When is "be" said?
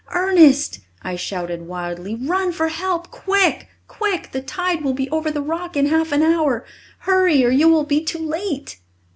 4.95-5.07, 7.83-8.03